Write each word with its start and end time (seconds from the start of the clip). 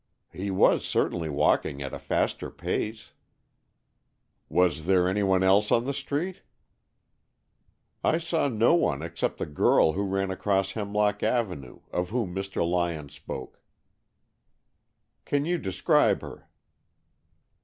"He 0.33 0.49
was 0.49 0.83
certainly 0.83 1.29
walking 1.29 1.83
at 1.83 1.93
a 1.93 1.99
faster 1.99 2.49
pace." 2.49 3.11
"Was 4.49 4.87
there 4.87 5.07
any 5.07 5.21
one 5.21 5.43
else 5.43 5.71
on 5.71 5.85
the 5.85 5.93
street?" 5.93 6.41
"I 8.03 8.17
saw 8.17 8.47
no 8.47 8.73
one 8.73 9.03
except 9.03 9.37
the 9.37 9.45
girl 9.45 9.91
who 9.91 10.01
ran 10.07 10.31
across 10.31 10.71
Hemlock 10.71 11.21
Avenue, 11.21 11.81
of 11.91 12.09
whom 12.09 12.33
Mr. 12.33 12.67
Lyon 12.67 13.09
spoke." 13.09 13.61
"Can 15.23 15.45
you 15.45 15.59
describe 15.59 16.23
her?" 16.23 16.49